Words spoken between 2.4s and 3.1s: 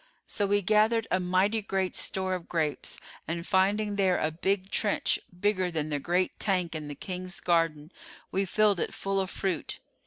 grapes